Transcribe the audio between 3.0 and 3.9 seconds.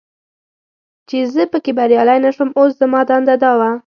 دنده دا وه.